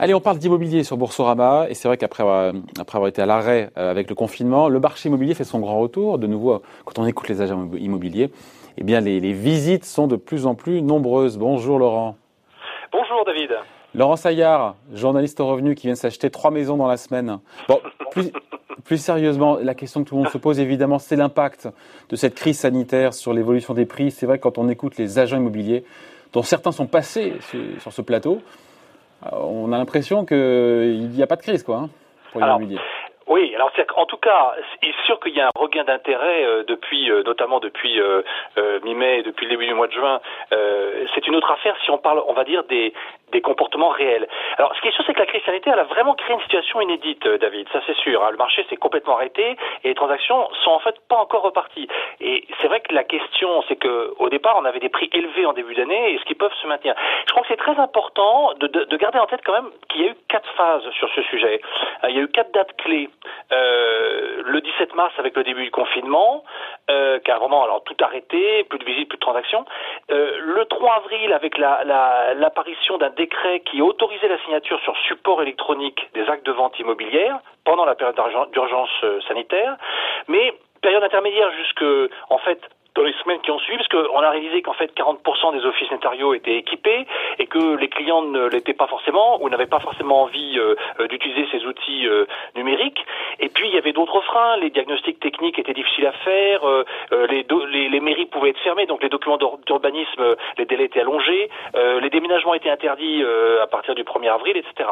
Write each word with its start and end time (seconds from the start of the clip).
Allez, 0.00 0.14
on 0.14 0.20
parle 0.20 0.38
d'immobilier 0.38 0.84
sur 0.84 0.96
Boursorama, 0.96 1.66
et 1.68 1.74
c'est 1.74 1.88
vrai 1.88 1.96
qu'après 1.96 2.22
avoir, 2.22 2.52
après 2.78 2.96
avoir 2.96 3.08
été 3.08 3.20
à 3.20 3.26
l'arrêt 3.26 3.70
euh, 3.76 3.90
avec 3.90 4.08
le 4.08 4.14
confinement, 4.14 4.68
le 4.68 4.78
marché 4.78 5.08
immobilier 5.08 5.34
fait 5.34 5.44
son 5.44 5.58
grand 5.58 5.80
retour. 5.80 6.18
De 6.18 6.26
nouveau, 6.26 6.62
quand 6.84 7.00
on 7.00 7.06
écoute 7.06 7.28
les 7.28 7.42
agents 7.42 7.68
immobiliers, 7.76 8.30
eh 8.76 8.84
bien, 8.84 9.00
les, 9.00 9.18
les 9.18 9.32
visites 9.32 9.84
sont 9.84 10.06
de 10.06 10.16
plus 10.16 10.46
en 10.46 10.54
plus 10.54 10.82
nombreuses. 10.82 11.36
Bonjour 11.36 11.78
Laurent. 11.78 12.16
Bonjour 12.92 13.24
David. 13.26 13.50
Laurent 13.94 14.16
Saillard, 14.16 14.76
journaliste 14.92 15.40
au 15.40 15.46
revenu 15.46 15.74
qui 15.74 15.88
vient 15.88 15.96
s'acheter 15.96 16.30
trois 16.30 16.50
maisons 16.50 16.76
dans 16.76 16.86
la 16.86 16.96
semaine. 16.96 17.40
Bon, 17.68 17.80
plus, 18.12 18.30
plus 18.84 18.98
sérieusement, 18.98 19.58
la 19.60 19.74
question 19.74 20.02
que 20.04 20.08
tout 20.08 20.16
le 20.16 20.22
monde 20.22 20.30
se 20.30 20.38
pose 20.38 20.60
évidemment, 20.60 20.98
c'est 20.98 21.16
l'impact 21.16 21.68
de 22.08 22.16
cette 22.16 22.34
crise 22.34 22.58
sanitaire 22.58 23.14
sur 23.14 23.32
l'évolution 23.32 23.74
des 23.74 23.86
prix. 23.86 24.10
C'est 24.10 24.26
vrai 24.26 24.38
que 24.38 24.42
quand 24.42 24.58
on 24.58 24.68
écoute 24.68 24.96
les 24.98 25.18
agents 25.18 25.36
immobiliers, 25.36 25.84
dont 26.32 26.42
certains 26.42 26.72
sont 26.72 26.86
passés 26.86 27.34
sur 27.78 27.92
ce 27.92 28.02
plateau, 28.02 28.40
euh, 29.24 29.30
on 29.32 29.72
a 29.72 29.78
l'impression 29.78 30.24
qu'il 30.24 31.08
n'y 31.10 31.22
a 31.22 31.26
pas 31.26 31.36
de 31.36 31.42
crise, 31.42 31.62
quoi, 31.62 31.78
hein, 31.78 31.90
pour 32.32 32.40
l'immobilier. 32.40 32.78
Oui, 33.28 33.54
alors 33.54 33.70
c'est 33.76 33.86
en 33.94 34.06
tout 34.06 34.16
cas, 34.16 34.54
c'est 34.80 34.94
sûr 35.04 35.20
qu'il 35.20 35.34
y 35.34 35.40
a 35.40 35.48
un 35.48 35.50
regain 35.54 35.84
d'intérêt 35.84 36.44
euh, 36.44 36.64
depuis, 36.66 37.10
euh, 37.10 37.22
notamment 37.24 37.60
depuis 37.60 38.00
euh, 38.00 38.22
mi-mai, 38.84 39.22
depuis 39.22 39.44
le 39.44 39.50
début 39.50 39.66
du 39.66 39.74
mois 39.74 39.86
de 39.86 39.92
juin. 39.92 40.20
c'est 41.14 41.26
une 41.26 41.36
autre 41.36 41.50
affaire 41.50 41.76
si 41.84 41.90
on 41.90 41.98
parle, 41.98 42.22
on 42.26 42.32
va 42.32 42.44
dire 42.44 42.64
des 42.64 42.94
des 43.32 43.42
comportements 43.42 43.90
réels. 43.90 44.26
Alors, 44.56 44.74
ce 44.74 44.80
qui 44.80 44.88
est 44.88 44.92
sûr, 44.92 45.04
c'est 45.06 45.12
que 45.12 45.18
la 45.18 45.26
crise 45.26 45.42
sanitaire 45.44 45.74
elle 45.74 45.80
a 45.80 45.84
vraiment 45.84 46.14
créé 46.14 46.34
une 46.34 46.40
situation 46.40 46.80
inédite, 46.80 47.26
David. 47.26 47.68
Ça, 47.72 47.80
c'est 47.86 47.96
sûr. 47.96 48.24
Hein. 48.24 48.30
Le 48.30 48.38
marché 48.38 48.64
s'est 48.70 48.76
complètement 48.76 49.16
arrêté 49.16 49.56
et 49.84 49.88
les 49.88 49.94
transactions 49.94 50.48
sont 50.64 50.70
en 50.70 50.78
fait 50.78 50.94
pas 51.08 51.16
encore 51.16 51.42
reparties. 51.42 51.88
Et 52.20 52.46
c'est 52.60 52.68
vrai 52.68 52.80
que 52.80 52.94
la 52.94 53.04
question, 53.04 53.62
c'est 53.68 53.76
que 53.76 54.14
au 54.18 54.30
départ, 54.30 54.56
on 54.58 54.64
avait 54.64 54.80
des 54.80 54.88
prix 54.88 55.10
élevés 55.12 55.44
en 55.44 55.52
début 55.52 55.74
d'année, 55.74 56.14
est-ce 56.14 56.24
qu'ils 56.24 56.36
peuvent 56.36 56.54
se 56.62 56.66
maintenir 56.66 56.94
Je 57.26 57.32
crois 57.32 57.42
que 57.42 57.48
c'est 57.48 57.56
très 57.56 57.78
important 57.78 58.54
de, 58.54 58.66
de, 58.66 58.84
de, 58.84 58.96
garder 58.96 59.18
en 59.18 59.26
tête 59.26 59.40
quand 59.44 59.52
même 59.52 59.70
qu'il 59.90 60.02
y 60.02 60.04
a 60.04 60.12
eu 60.12 60.16
quatre 60.28 60.48
phases 60.56 60.88
sur 60.92 61.08
ce 61.14 61.22
sujet. 61.22 61.60
il 62.08 62.16
y 62.16 62.18
a 62.18 62.22
eu 62.22 62.28
quatre 62.28 62.52
dates 62.52 62.74
clés. 62.78 63.10
Euh, 63.52 64.42
le 64.44 64.60
17 64.60 64.94
mars 64.94 65.12
avec 65.18 65.36
le 65.36 65.44
début 65.44 65.64
du 65.64 65.70
confinement, 65.70 66.44
euh, 66.90 67.18
vraiment 67.26 67.64
alors 67.64 67.82
tout 67.84 67.96
arrêté, 68.00 68.64
plus 68.64 68.78
de 68.78 68.84
visites, 68.84 69.08
plus 69.08 69.16
de 69.16 69.20
transactions. 69.20 69.64
Euh, 70.10 70.38
le 70.40 70.64
3 70.64 70.94
avril 70.96 71.32
avec 71.32 71.56
l'apparition 71.58 72.98
la, 72.98 73.08
d'un 73.08 73.14
décret 73.14 73.60
qui 73.60 73.80
autorisait 73.82 74.28
la 74.28 74.38
signature 74.44 74.80
sur 74.80 74.96
support 75.06 75.42
électronique 75.42 76.08
des 76.14 76.28
actes 76.28 76.46
de 76.46 76.52
vente 76.52 76.78
immobilière 76.78 77.38
pendant 77.64 77.84
la 77.84 77.94
période 77.94 78.16
d'urgence 78.52 78.90
euh, 79.04 79.20
sanitaire, 79.28 79.76
mais 80.26 80.54
période 80.80 81.02
intermédiaire 81.02 81.50
jusque 81.52 81.84
en 82.30 82.38
fait 82.38 82.60
dans 82.94 83.02
les 83.02 83.12
semaines 83.22 83.40
qui 83.42 83.50
ont 83.50 83.58
suivi, 83.60 83.78
parce 83.78 83.88
qu'on 83.88 84.18
a 84.18 84.30
réalisé 84.30 84.62
qu'en 84.62 84.72
fait 84.72 84.92
40% 84.96 85.52
des 85.52 85.64
offices 85.64 85.90
notariaux 85.90 86.34
étaient 86.34 86.56
équipés 86.56 87.06
et 87.38 87.46
que 87.46 87.76
les 87.76 87.88
clients 87.88 88.22
ne 88.22 88.46
l'étaient 88.48 88.74
pas 88.74 88.86
forcément 88.86 89.40
ou 89.42 89.48
n'avaient 89.48 89.66
pas 89.66 89.80
forcément 89.80 90.22
envie 90.22 90.58
euh, 90.58 90.74
euh, 91.00 91.06
d'utiliser 91.06 91.46
ces 91.52 91.64
outils 91.64 92.08
euh, 92.08 92.26
numériques. 92.56 93.04
Et 93.38 93.48
puis 93.48 93.68
il 93.68 93.74
y 93.74 93.78
avait 93.78 93.92
d'autres 93.92 94.20
freins, 94.22 94.56
les 94.56 94.70
diagnostics 94.70 95.20
techniques 95.20 95.58
étaient 95.58 95.74
difficiles 95.74 96.06
à 96.06 96.12
faire, 96.12 96.60
les, 97.12 98.00
mairies 98.00 98.26
pouvaient 98.26 98.50
être 98.50 98.60
fermées, 98.60 98.86
donc 98.86 99.02
les 99.02 99.08
documents 99.08 99.38
d'urbanisme, 99.66 100.36
les 100.56 100.64
délais 100.64 100.84
étaient 100.84 101.00
allongés, 101.00 101.50
les 101.74 102.10
déménagements 102.10 102.54
étaient 102.54 102.70
interdits 102.70 103.22
à 103.62 103.66
partir 103.66 103.94
du 103.94 104.02
1er 104.02 104.30
avril, 104.30 104.56
etc. 104.56 104.88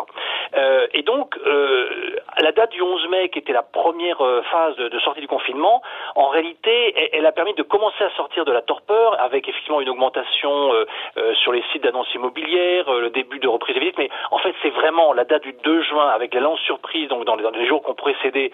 et 0.93 1.03
donc 1.03 1.37
la 1.45 2.53
date 2.53 2.73
du 2.73 2.83
11 2.83 3.09
mai, 3.09 3.29
qui 3.31 3.39
était 3.39 3.53
la 3.53 3.63
première 3.63 4.19
phase 4.51 4.77
de, 4.77 4.99
sortie 5.01 5.21
du 5.21 5.29
confinement, 5.29 5.83
en 6.15 6.29
réalité, 6.29 7.11
elle 7.13 7.27
a 7.27 7.33
permis 7.33 7.55
de 7.55 7.63
commencer 7.63 7.86
à 8.01 8.11
sortir 8.17 8.45
de 8.45 8.53
la 8.53 8.63
torpeur 8.63 9.21
avec 9.21 9.49
effectivement 9.49 9.81
une 9.81 9.89
augmentation 9.89 10.73
euh, 10.73 10.85
euh, 11.17 11.35
sur 11.35 11.53
les 11.53 11.63
sites 11.73 11.83
d'annonces 11.83 12.13
immobilières, 12.15 12.89
euh, 12.89 13.01
le 13.01 13.11
début 13.11 13.39
de 13.39 13.49
reprise 13.49 13.75
des 13.75 13.81
visites, 13.81 13.99
mais 13.99 14.11
en 14.31 14.39
fait 14.39 14.55
c'est 14.63 14.71
vraiment 14.71 15.13
la 15.13 15.25
date 15.25 15.43
du 15.43 15.55
2 15.65 15.83
juin 15.83 16.09
avec 16.09 16.35
la 16.35 16.41
lance 16.41 16.61
surprise 16.61 17.09
donc 17.09 17.25
dans 17.25 17.37
les, 17.37 17.43
dans 17.43 17.51
les 17.51 17.67
jours 17.67 17.83
qui 17.83 17.91
ont 17.91 17.95
précédé 17.95 18.51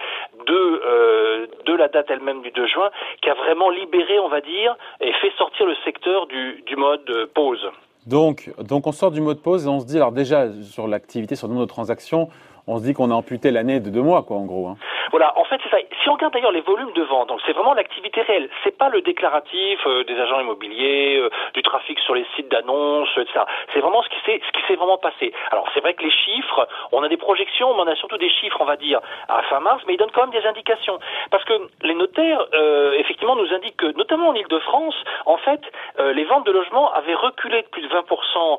de, 0.47 1.49
de 1.65 1.75
la 1.75 1.89
date 1.89 2.11
elle-même 2.11 2.43
du 2.43 2.51
2 2.51 2.67
juin 2.67 2.91
qui 3.23 3.31
a 3.31 3.35
vraiment 3.35 3.71
libéré 3.71 4.19
on 4.19 4.29
va 4.29 4.41
dire 4.41 4.77
et 5.01 5.13
fait 5.15 5.33
sortir 5.39 5.67
le 5.67 5.75
secteur 5.85 6.27
du, 6.27 6.63
du 6.67 6.77
mode 6.77 7.31
pause. 7.35 7.71
Donc, 8.07 8.51
donc 8.59 8.87
on 8.87 8.93
sort 8.93 9.13
du 9.13 9.21
mode 9.21 9.41
pause 9.41 9.67
et 9.67 9.69
on 9.69 9.81
se 9.81 9.87
dit 9.87 9.97
alors 9.97 10.13
déjà 10.13 10.47
sur 10.63 10.89
l'activité, 10.89 11.37
sur 11.37 11.47
le 11.47 11.55
nombre 11.55 11.67
de 11.67 11.71
transactions, 11.71 12.29
on 12.67 12.79
se 12.79 12.83
dit 12.83 12.95
qu'on 12.95 13.11
a 13.11 13.15
amputé 13.15 13.51
l'année 13.51 13.81
de 13.81 13.91
deux 13.91 14.03
mois 14.03 14.23
quoi 14.23 14.37
en 14.37 14.45
gros. 14.45 14.69
Hein. 14.69 14.77
Voilà, 15.11 15.37
en 15.39 15.45
fait, 15.45 15.61
c'est 15.63 15.71
ça. 15.71 15.79
Si 16.03 16.09
on 16.09 16.15
regarde 16.15 16.33
d'ailleurs 16.33 16.53
les 16.53 16.61
volumes 16.61 16.93
de 16.93 17.03
vente, 17.03 17.29
donc 17.29 17.41
c'est 17.47 17.53
vraiment 17.53 17.75
l'activité 17.75 18.23
réelle. 18.23 18.49
C'est 18.65 18.77
pas 18.77 18.89
le 18.89 19.03
déclaratif 19.03 19.81
euh, 19.87 20.05
des 20.05 20.19
agents 20.19 20.41
immobiliers, 20.41 21.19
euh, 21.19 21.31
du 21.55 21.63
trafic 21.63 21.99
sur 22.01 22.15
les 22.15 22.27
sites 22.37 22.49
d'annonces, 22.49 23.11
etc. 23.17 23.41
C'est 23.73 23.81
vraiment 23.81 24.03
ce 24.03 24.09
qui 24.09 24.21
s'est 24.25 24.41
ce 24.47 24.53
qui 24.53 24.67
s'est 24.67 24.77
vraiment 24.77 24.99
passé. 24.99 25.33
Alors 25.51 25.67
c'est 25.75 25.81
vrai 25.81 25.95
que 25.95 26.03
les 26.03 26.11
chiffres, 26.11 26.69
on 26.93 27.03
a 27.03 27.09
des 27.09 27.17
projections, 27.17 27.75
mais 27.75 27.83
on 27.83 27.87
a 27.87 27.97
surtout 27.97 28.19
des 28.19 28.31
chiffres, 28.31 28.59
on 28.61 28.65
va 28.65 28.77
dire, 28.77 29.01
à 29.29 29.43
fin 29.43 29.61
mars, 29.61 29.83
mais 29.87 29.95
ils 29.95 29.97
donnent 29.97 30.11
quand 30.13 30.23
même 30.27 30.41
des 30.41 30.47
indications. 30.47 30.99
Parce 31.31 31.45
que 31.45 31.55
les 31.83 31.95
notaires, 31.95 32.47
euh, 32.55 32.93
effectivement, 32.99 33.37
nous 33.37 33.53
indiquent 33.53 33.77
que, 33.77 33.97
notamment 33.97 34.29
en 34.29 34.35
Ile-de-France, 34.35 34.97
en 35.27 35.37
fait, 35.39 35.61
les 35.99 36.25
ventes 36.25 36.47
de 36.47 36.53
logements 36.53 36.93
avaient 36.93 37.15
reculé 37.15 37.63
de 37.63 37.69
plus 37.69 37.83
de 37.83 37.89
20% 37.89 38.59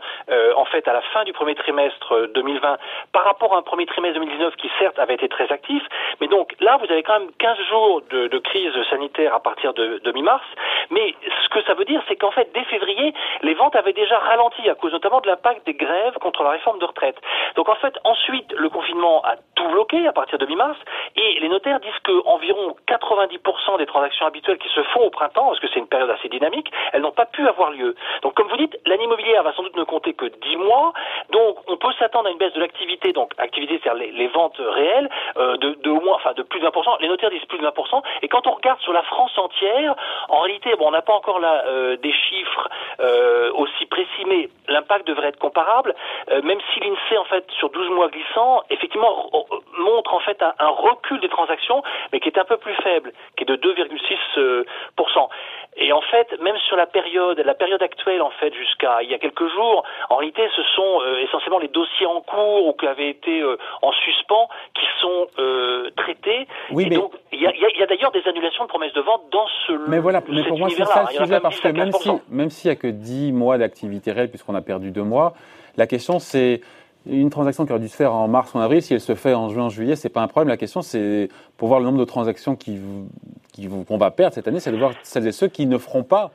en 0.55 0.65
fait 0.65 0.87
à 0.87 0.93
la 0.93 1.01
fin 1.01 1.23
du 1.23 1.33
premier 1.33 1.55
trimestre 1.55 2.29
2020 2.33 2.77
par 3.11 3.23
rapport 3.25 3.53
à 3.55 3.57
un 3.57 3.61
premier 3.61 3.85
trimestre 3.85 4.19
2019 4.19 4.55
qui 4.55 4.69
certes 4.79 4.99
avait 4.99 5.15
été 5.15 5.27
très 5.27 5.51
actif, 5.51 5.83
mais 6.21 6.27
donc 6.33 6.55
là, 6.61 6.77
vous 6.77 6.91
avez 6.91 7.03
quand 7.03 7.19
même 7.19 7.29
15 7.37 7.57
jours 7.69 8.01
de, 8.09 8.39
crise 8.39 8.73
sanitaire 8.89 9.35
à 9.35 9.39
partir 9.39 9.75
de 9.75 10.11
mi-mars, 10.13 10.43
mais 10.89 11.15
ce 11.43 11.49
que 11.49 11.61
ça 11.63 11.73
veut 11.73 11.85
dire, 11.85 12.01
c'est 12.07 12.15
qu'en 12.15 12.31
fait, 12.31 12.49
dès 12.53 12.63
février, 12.65 13.13
les 13.41 13.53
ventes 13.53 13.75
avaient 13.75 13.93
déjà 13.93 14.17
ralenti 14.17 14.69
à 14.69 14.75
cause 14.75 14.91
notamment 14.91 15.21
de 15.21 15.27
l'impact 15.27 15.65
des 15.65 15.73
grèves 15.73 16.13
contre 16.19 16.43
la 16.43 16.51
réforme 16.51 16.79
de 16.79 16.85
retraite. 16.85 17.17
Donc 17.55 17.69
en 17.69 17.75
fait, 17.75 17.93
ensuite, 18.03 18.51
le 18.53 18.69
confinement 18.69 19.23
a 19.23 19.35
tout 19.55 19.67
bloqué 19.69 20.07
à 20.07 20.13
partir 20.13 20.37
de 20.37 20.45
mi-mars, 20.45 20.77
et 21.35 21.39
les 21.39 21.49
notaires 21.49 21.79
disent 21.79 21.91
que 22.03 22.25
environ 22.27 22.75
90% 22.87 23.77
des 23.77 23.85
transactions 23.85 24.25
habituelles 24.25 24.57
qui 24.57 24.69
se 24.69 24.83
font 24.83 25.01
au 25.01 25.09
printemps, 25.09 25.47
parce 25.47 25.59
que 25.59 25.67
c'est 25.73 25.79
une 25.79 25.87
période 25.87 26.09
assez 26.09 26.29
dynamique, 26.29 26.71
elles 26.91 27.01
n'ont 27.01 27.11
pas 27.11 27.25
pu 27.25 27.47
avoir 27.47 27.71
lieu. 27.71 27.95
Donc 28.21 28.33
comme 28.33 28.47
vous 28.47 28.57
dites, 28.57 28.77
l'année 28.85 29.05
immobilière 29.05 29.43
va 29.43 29.53
sans 29.53 29.63
doute 29.63 29.75
ne 29.75 29.83
compter 29.83 30.13
que 30.13 30.25
10 30.25 30.57
mois, 30.57 30.93
donc 31.31 31.57
on 31.67 31.77
peut 31.77 31.91
s'attendre 31.99 32.27
à 32.27 32.31
une 32.31 32.37
baisse 32.37 32.53
de 32.53 32.59
l'activité, 32.59 33.13
donc 33.13 33.31
activité, 33.37 33.79
c'est-à-dire 33.81 34.11
les, 34.11 34.27
ventes 34.27 34.59
réelles, 34.59 35.09
euh, 35.37 35.57
de, 35.57 35.75
de 35.81 35.89
au 35.89 36.01
moins, 36.01 36.15
enfin 36.15 36.33
de 36.33 36.43
plus 36.43 36.63
pour 36.71 36.83
cent. 36.83 36.97
Les 36.99 37.07
notaires 37.07 37.29
disent 37.29 37.45
plus 37.45 37.57
de 37.57 37.65
20%. 37.65 38.01
Et 38.21 38.27
quand 38.27 38.47
on 38.47 38.51
regarde 38.51 38.79
sur 38.81 38.93
la 38.93 39.03
France 39.03 39.37
entière, 39.37 39.95
en 40.29 40.39
réalité, 40.41 40.75
bon, 40.77 40.87
on 40.87 40.91
n'a 40.91 41.01
pas 41.01 41.13
encore 41.13 41.39
là 41.39 41.63
euh, 41.67 41.97
des 41.97 42.11
chiffres 42.11 42.69
euh, 42.99 43.51
aussi 43.53 43.85
précis, 43.85 44.25
mais 44.27 44.49
l'impact 44.67 45.07
devrait 45.07 45.29
être 45.29 45.39
comparable. 45.39 45.95
Euh, 46.31 46.41
même 46.41 46.59
si 46.73 46.79
l'INSEE, 46.79 47.17
en 47.17 47.25
fait, 47.25 47.45
sur 47.51 47.69
12 47.69 47.89
mois 47.91 48.09
glissants, 48.09 48.63
effectivement, 48.69 49.29
montre 49.79 50.13
en 50.13 50.19
fait 50.19 50.41
un, 50.41 50.67
recul 50.67 51.12
des 51.19 51.29
transactions, 51.29 51.83
mais 52.11 52.19
qui 52.19 52.29
est 52.29 52.37
un 52.37 52.45
peu 52.45 52.57
plus 52.57 52.75
faible, 52.75 53.11
qui 53.35 53.43
est 53.43 53.47
de 53.47 53.55
2,6%. 53.55 55.29
Et 55.77 55.91
en 55.91 56.01
fait, 56.01 56.27
même 56.41 56.57
sur 56.67 56.75
la 56.75 56.85
période, 56.85 57.39
la 57.39 57.55
période 57.55 57.81
actuelle, 57.81 58.21
en 58.21 58.29
fait, 58.31 58.53
jusqu'à 58.53 59.01
il 59.01 59.09
y 59.09 59.13
a 59.13 59.17
quelques 59.17 59.47
jours, 59.53 59.83
en 60.09 60.17
réalité, 60.17 60.43
ce 60.55 60.61
sont 60.75 61.01
euh, 61.01 61.23
essentiellement 61.23 61.59
les 61.59 61.67
dossiers 61.67 62.05
en 62.05 62.21
cours 62.21 62.67
ou 62.67 62.73
qui 62.73 62.85
avaient 62.85 63.09
été 63.09 63.41
euh, 63.41 63.57
en 63.81 63.91
suspens 63.91 64.49
qui 64.75 64.85
sont 65.01 65.27
euh, 65.39 65.89
traités. 65.95 66.47
Oui, 66.71 66.83
et 66.83 66.89
mais... 66.89 66.95
donc, 66.95 67.13
il 67.31 67.41
y 67.41 67.47
a, 67.47 67.85
d'ailleurs 67.87 68.11
des 68.11 68.25
annulations 68.27 68.63
de 68.65 68.69
promesses 68.69 68.93
de 68.93 69.01
vente 69.01 69.23
dans 69.31 69.47
ce 69.65 69.73
Mais 69.87 69.99
voilà, 69.99 70.21
mais 70.27 70.43
pour 70.43 70.59
moi, 70.59 70.69
c'est 70.69 70.85
ça 70.85 71.05
le 71.09 71.17
sujet, 71.17 71.39
parce 71.39 71.59
que 71.59 71.67
même 71.69 71.91
si, 71.91 72.09
même 72.29 72.49
s'il 72.49 72.69
n'y 72.69 72.77
a 72.77 72.79
que 72.79 72.87
10 72.87 73.31
mois 73.31 73.57
d'activité 73.57 74.11
réelle, 74.11 74.29
puisqu'on 74.29 74.55
a 74.55 74.61
perdu 74.61 74.91
deux 74.91 75.03
mois, 75.03 75.33
la 75.75 75.87
question 75.87 76.19
c'est 76.19 76.61
une 77.05 77.29
transaction 77.29 77.65
qui 77.65 77.71
aurait 77.71 77.81
dû 77.81 77.89
se 77.89 77.95
faire 77.95 78.13
en 78.13 78.27
mars 78.27 78.53
ou 78.53 78.57
en 78.57 78.61
avril, 78.61 78.81
si 78.81 78.93
elle 78.93 79.01
se 79.01 79.15
fait 79.15 79.33
en 79.33 79.49
juin, 79.49 79.65
en 79.65 79.69
juillet, 79.69 79.95
c'est 79.95 80.09
pas 80.09 80.21
un 80.21 80.27
problème. 80.27 80.49
La 80.49 80.57
question, 80.57 80.81
c'est 80.81 81.29
pour 81.57 81.67
voir 81.67 81.79
le 81.79 81.85
nombre 81.85 81.99
de 81.99 82.05
transactions 82.05 82.55
qui, 82.55 82.79
qu'on 83.87 83.97
va 83.97 84.11
perdre 84.11 84.33
cette 84.33 84.47
année, 84.47 84.59
c'est 84.59 84.71
de 84.71 84.77
voir 84.77 84.93
celles 85.03 85.27
et 85.27 85.31
ceux 85.31 85.47
qui 85.47 85.65
ne 85.65 85.77
feront 85.77 86.03
pas 86.03 86.31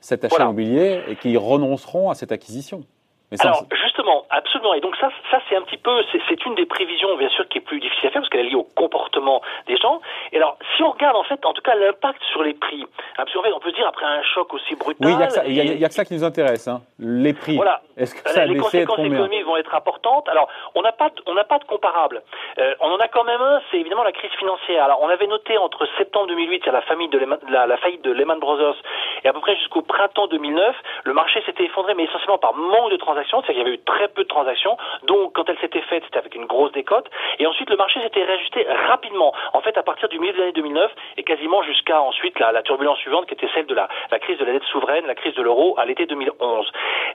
cet 0.00 0.24
achat 0.24 0.44
immobilier 0.44 1.02
et 1.08 1.16
qui 1.16 1.36
renonceront 1.36 2.10
à 2.10 2.14
cette 2.14 2.32
acquisition. 2.32 2.82
Mais 3.30 3.38
Alors, 3.40 3.66
justement, 3.96 4.26
absolument. 4.30 4.74
Et 4.74 4.80
donc 4.80 4.96
ça, 4.96 5.10
ça 5.30 5.38
c'est 5.48 5.56
un 5.56 5.62
petit 5.62 5.76
peu, 5.76 6.02
c'est 6.28 6.46
une 6.46 6.54
des 6.54 6.66
prévisions, 6.66 7.16
bien 7.16 7.28
sûr, 7.30 7.48
qui 7.48 7.58
est 7.58 7.60
plus 7.60 7.80
difficile 7.80 8.08
à 8.08 8.10
faire 8.10 8.22
parce 8.22 8.30
qu'elle 8.30 8.46
est 8.46 8.50
liée 8.50 8.54
au 8.54 8.64
comportement 8.64 9.42
des 9.66 9.76
gens. 9.76 10.00
Et 10.32 10.36
alors, 10.36 10.58
si 10.76 10.82
on 10.82 10.90
regarde 10.90 11.16
en 11.16 11.24
fait, 11.24 11.44
en 11.44 11.52
tout 11.52 11.62
cas, 11.62 11.74
l'impact 11.74 12.22
sur 12.32 12.42
les 12.42 12.54
prix, 12.54 12.82
hein, 12.82 13.24
parce 13.24 13.32
fait, 13.32 13.52
on 13.52 13.60
peut 13.60 13.70
se 13.70 13.76
dire 13.76 13.86
après 13.86 14.06
un 14.06 14.22
choc 14.22 14.52
aussi 14.54 14.74
brutal. 14.74 15.06
Oui, 15.06 15.12
il 15.46 15.78
n'y 15.78 15.84
a, 15.84 15.88
que 15.88 15.94
ça 15.94 16.04
qui 16.04 16.14
nous 16.14 16.24
intéresse, 16.24 16.68
hein, 16.68 16.82
les 16.98 17.32
prix. 17.32 17.56
Voilà. 17.56 17.80
Est-ce 17.96 18.14
que 18.14 18.28
ça 18.28 18.44
les 18.44 18.58
conséquences 18.58 18.98
économiques 18.98 19.44
vont 19.44 19.56
être 19.56 19.74
importantes. 19.74 20.28
Alors, 20.28 20.48
on 20.74 20.82
n'a 20.82 20.92
pas, 20.92 21.10
on 21.26 21.34
n'a 21.34 21.44
pas 21.44 21.58
de 21.58 21.64
comparable. 21.64 22.22
Euh, 22.58 22.74
on 22.80 22.90
en 22.90 22.98
a 22.98 23.08
quand 23.08 23.24
même 23.24 23.40
un, 23.40 23.60
c'est 23.70 23.78
évidemment 23.78 24.04
la 24.04 24.12
crise 24.12 24.30
financière. 24.38 24.84
Alors, 24.84 25.00
on 25.02 25.08
avait 25.08 25.26
noté 25.26 25.56
entre 25.56 25.88
septembre 25.96 26.26
2008, 26.26 26.62
il 26.62 26.66
y 26.66 26.68
a 26.68 26.72
la 26.72 26.82
famille 26.82 27.08
de 27.08 27.18
la, 27.48 27.66
la 27.66 27.76
faillite 27.78 28.02
de 28.02 28.12
Lehman 28.12 28.38
Brothers, 28.38 28.76
Et 29.24 29.28
à 29.28 29.32
peu 29.32 29.40
près 29.40 29.56
jusqu'au 29.56 29.82
printemps 29.82 30.26
2009, 30.26 30.76
le 31.04 31.12
marché 31.14 31.42
s'était 31.46 31.64
effondré, 31.64 31.94
mais 31.94 32.04
essentiellement 32.04 32.38
par 32.38 32.54
manque 32.54 32.90
de 32.90 32.96
transactions, 32.96 33.42
c'est-à-dire 33.42 33.62
qu'il 33.62 33.64
y 33.64 33.66
avait 33.66 33.76
eu 33.76 33.84
très 33.86 34.08
peu 34.08 34.24
de 34.24 34.28
transactions. 34.28 34.76
Donc, 35.04 35.32
quand 35.32 35.48
elle 35.48 35.58
s'était 35.58 35.80
faite, 35.82 36.02
c'était 36.04 36.18
avec 36.18 36.34
une 36.34 36.44
grosse 36.46 36.72
décote. 36.72 37.08
Et 37.38 37.46
ensuite, 37.46 37.70
le 37.70 37.76
marché 37.76 38.00
s'était 38.02 38.24
réajusté 38.24 38.66
rapidement. 38.88 39.32
En 39.54 39.60
fait, 39.60 39.78
à 39.78 39.82
partir 39.82 40.08
du 40.08 40.18
milieu 40.18 40.32
de 40.34 40.38
l'année 40.38 40.52
2009 40.52 40.92
et 41.16 41.22
quasiment 41.22 41.62
jusqu'à 41.62 42.00
ensuite 42.00 42.38
la, 42.38 42.62
turbulence 42.62 42.98
suivante, 42.98 43.26
qui 43.26 43.34
était 43.34 43.48
celle 43.54 43.66
de 43.66 43.74
la, 43.74 43.88
crise 44.18 44.38
de 44.38 44.44
la 44.44 44.52
dette 44.52 44.64
souveraine, 44.64 45.06
la 45.06 45.14
crise 45.14 45.34
de 45.34 45.42
l'euro 45.42 45.74
à 45.78 45.86
l'été 45.86 46.06
2011. 46.06 46.70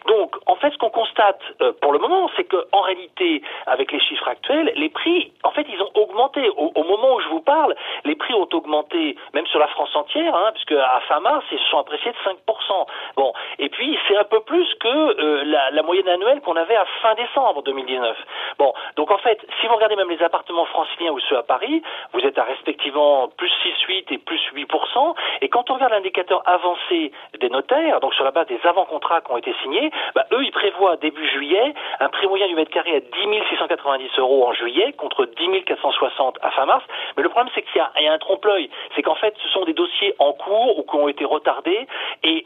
Donc, 0.07 0.35
en 0.47 0.55
fait, 0.55 0.71
ce 0.71 0.77
qu'on 0.77 0.89
constate 0.89 1.41
euh, 1.61 1.73
pour 1.81 1.93
le 1.93 1.99
moment, 1.99 2.29
c'est 2.35 2.45
qu'en 2.45 2.81
réalité, 2.81 3.41
avec 3.67 3.91
les 3.91 3.99
chiffres 3.99 4.27
actuels, 4.27 4.71
les 4.75 4.89
prix, 4.89 5.31
en 5.43 5.51
fait, 5.51 5.65
ils 5.69 5.81
ont 5.81 5.91
augmenté. 5.95 6.49
Au, 6.57 6.83
moment 6.83 7.15
où 7.15 7.19
je 7.21 7.29
vous 7.29 7.41
parle, 7.41 7.75
les 8.05 8.15
prix 8.15 8.33
ont 8.33 8.47
augmenté, 8.53 9.15
même 9.33 9.45
sur 9.47 9.59
la 9.59 9.67
France 9.67 9.95
entière, 9.95 10.35
hein, 10.35 10.51
puisque 10.53 10.73
à 10.73 10.99
fin 11.07 11.19
mars, 11.19 11.45
ils 11.51 11.59
se 11.59 11.65
sont 11.65 11.77
appréciés 11.79 12.11
de 12.11 12.17
5%. 12.17 12.85
Bon, 13.15 13.33
et 13.59 13.69
puis 13.69 13.97
c'est 14.07 14.17
un 14.17 14.23
peu 14.23 14.41
plus 14.41 14.67
que 14.75 14.87
euh, 14.87 15.43
la, 15.71 15.83
moyenne 15.83 16.07
annuelle 16.07 16.41
qu'on 16.41 16.55
avait 16.61 16.75
à 16.75 16.85
fin 17.01 17.15
décembre 17.15 17.63
2019. 17.63 18.17
Bon, 18.57 18.73
donc 18.95 19.11
en 19.11 19.17
fait, 19.17 19.39
si 19.59 19.67
vous 19.67 19.75
regardez 19.75 19.95
même 19.95 20.09
les 20.09 20.21
appartements 20.23 20.65
franciliens 20.65 21.11
ou 21.11 21.19
ceux 21.19 21.37
à 21.37 21.43
Paris, 21.43 21.81
vous 22.13 22.21
êtes 22.21 22.37
à 22.37 22.43
respectivement 22.43 23.27
plus 23.37 23.51
6,8 23.63 24.13
et 24.13 24.17
plus 24.17 24.41
8%. 24.53 25.15
Et 25.41 25.49
quand 25.49 25.69
on 25.69 25.75
regarde 25.75 25.91
l'indicateur 25.91 26.41
avancé 26.45 27.11
des 27.39 27.49
notaires, 27.49 27.99
donc 27.99 28.13
sur 28.13 28.23
la 28.23 28.31
base 28.31 28.47
des 28.47 28.59
avant-contrats 28.63 29.21
qui 29.21 29.31
ont 29.31 29.37
été 29.37 29.53
signés, 29.61 29.91
bah, 30.15 30.25
eux, 30.31 30.43
ils 30.43 30.51
prévoient 30.51 30.97
début 30.97 31.27
juillet 31.27 31.73
un 31.99 32.09
prix 32.09 32.27
moyen 32.27 32.47
du 32.47 32.55
mètre 32.55 32.71
carré 32.71 32.95
à 32.95 32.99
10 32.99 33.07
690 33.49 34.09
euros 34.19 34.47
en 34.47 34.53
juillet 34.53 34.93
contre 34.93 35.25
10 35.25 35.63
460 35.63 36.37
à 36.41 36.51
fin 36.51 36.65
mars. 36.65 36.83
Mais 37.17 37.23
le 37.23 37.29
problème, 37.29 37.51
c'est 37.55 37.63
qu'il 37.63 37.81
y, 37.81 38.03
y, 38.03 38.07
a 38.07 38.13
un 38.13 38.19
trompe-l'œil. 38.19 38.69
C'est 38.95 39.01
qu'en 39.01 39.15
fait, 39.15 39.33
ce 39.41 39.49
sont 39.49 39.65
des 39.65 39.73
dossiers 39.73 40.15
en 40.19 40.33
cours 40.33 40.77
ou 40.77 40.83
qui 40.83 40.95
ont 40.95 41.07
été 41.07 41.25
retardés. 41.25 41.87
Et 42.23 42.45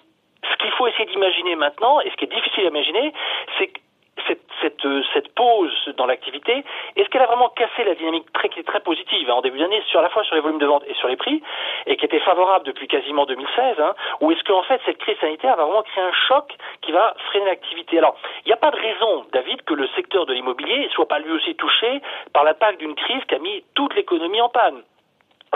ce 0.52 0.58
qu'il 0.58 0.72
faut 0.72 0.88
essayer 0.88 1.06
d'imaginer 1.06 1.56
maintenant, 1.56 2.00
et 2.02 2.10
ce 2.10 2.16
qui 2.16 2.26
est 2.26 2.34
difficile 2.34 2.66
à 2.66 2.68
imaginer, 2.68 3.14
c'est 3.58 3.68
que 3.68 3.80
cette, 4.28 4.42
cette, 4.62 4.88
cette, 5.14 5.34
pause 5.36 5.94
dans 5.98 6.06
l'activité, 6.06 6.64
est-ce 6.96 7.10
qu'elle 7.10 7.22
a 7.22 7.28
vraiment 7.28 7.50
cassé 7.50 7.84
la 7.84 7.96
dynamique 7.96 8.32
très, 8.34 8.50
très 8.50 8.80
positive 8.80 9.30
hein, 9.30 9.34
en 9.34 9.42
début 9.42 9.60
d'année, 9.60 9.82
sur 9.88 10.02
la 10.02 10.10
fois 10.10 10.24
sur 10.24 10.36
les 10.36 10.42
volumes 10.42 10.60
de 10.60 10.66
vente 10.66 10.84
et 10.88 10.94
sur 10.96 11.08
les 11.08 11.18
prix, 11.18 11.42
et 11.86 11.98
qui 11.98 12.06
était 12.06 12.20
favorable 12.22 12.66
depuis 12.66 12.88
quasiment 12.88 13.26
2016, 13.26 13.80
hein, 13.80 13.94
ou 14.22 14.32
est-ce 14.32 14.44
qu'en 14.44 14.64
fait 14.64 14.82
cette 14.86 14.98
crise 14.98 15.18
sanitaire 15.20 15.56
va 15.58 15.66
vraiment 15.66 15.84
créer 15.84 16.04
un 16.04 16.14
choc 16.28 16.54
qui 16.82 16.92
va 16.92 17.14
freiner 17.28 17.46
l'activité? 17.46 17.98
Alors, 17.98 18.18
il 18.46 18.48
n'y 18.48 18.54
a 18.54 18.58
pas 18.58 18.72
de 18.72 18.78
raison, 18.78 19.26
David, 19.34 19.62
que 19.64 19.74
le 19.74 19.88
secteur 19.96 20.26
de 20.26 20.34
l'immobilier 20.34 20.90
soit 20.94 21.08
pas 21.08 21.20
lui 21.20 21.32
aussi 21.32 21.56
touché 21.56 22.02
par 22.34 22.44
l'impact 22.44 22.80
d'une 22.80 22.96
crise 22.96 23.24
qui 23.26 23.36
a 23.36 23.40
mis 23.40 23.64
toute 23.76 23.94
l'économie 23.96 24.42
en 24.42 24.50
panne 24.50 24.84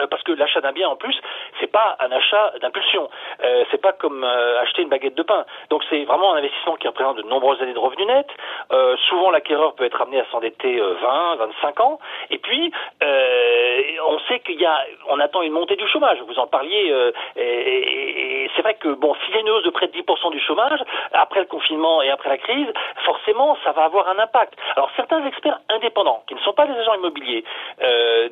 parce 0.08 0.24
que 0.24 0.32
l'achat 0.32 0.62
d'un 0.62 0.72
bien 0.72 0.88
en 0.88 0.96
plus 0.96 1.20
c'est 1.60 1.72
pas 1.72 1.98
un 2.00 2.12
achat 2.12 2.54
d'impulsion. 2.62 3.10
Euh, 3.44 3.64
c'est 3.72 3.82
pas 3.82 3.94
comme 3.94 4.24
euh, 4.24 4.62
acheter 4.62 4.82
une 4.82 4.90
baguette 4.90 5.16
de 5.16 5.24
pain. 5.24 5.46
Donc 5.70 5.84
c'est 5.90 6.04
vraiment 6.06 6.34
un 6.34 6.38
investissement 6.38 6.76
qui 6.76 6.88
représente 6.88 7.18
de 7.18 7.24
nombreuses 7.24 7.62
années 7.62 7.74
de 7.74 7.80
revenus 7.80 8.08
nets. 8.08 8.30
Euh, 8.72 8.96
souvent 9.10 9.32
l'acquéreur 9.32 9.76
peut 9.76 9.86
être 9.86 10.02
amené 10.02 10.20
à 10.20 10.26
s'endetter 10.32 10.80
20 10.80 11.36
25 11.36 11.80
ans. 11.82 12.00
Et 12.30 12.38
puis 12.38 12.72
on 13.02 14.20
sait 14.28 14.40
qu'il 14.42 14.60
y 14.60 14.66
a 14.66 14.86
on 15.10 15.20
attend 15.20 15.42
une 15.42 15.54
montée 15.54 15.76
du 15.76 15.88
chômage. 15.88 16.20
Vous 16.28 16.40
en 16.40 16.48
parliez 16.48 16.94
et, 17.36 18.50
c'est 18.56 18.62
vrai 18.62 18.76
que 18.76 18.90
bon 18.90 19.16
s'il 19.26 19.36
y 19.36 19.38
a 19.38 19.42
une 19.42 19.50
hausse 19.50 19.64
de 19.64 19.70
près 19.70 19.88
de 19.88 19.94
10% 19.94 20.32
du 20.32 20.40
chômage 20.40 20.80
après 21.14 21.40
le 21.42 21.46
confinement 21.46 22.02
et 22.02 22.10
après 22.10 22.30
la 22.30 22.38
crise 22.38 22.68
forcément 23.06 23.58
ça 23.64 23.72
va 23.72 23.84
avoir 23.84 24.08
un 24.10 24.20
impact. 24.20 24.54
Alors 24.76 24.90
certains 24.96 25.26
experts 25.26 25.60
indépendants 25.70 26.24
qui 26.28 26.36
ne 26.36 26.40
sont 26.40 26.54
pas 26.54 26.66
des 26.66 26.74
agents 26.74 26.96
immobiliers 26.96 27.44